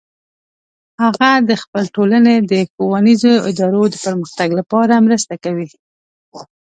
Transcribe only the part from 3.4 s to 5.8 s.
ادارو د پرمختګ لپاره مرسته کوي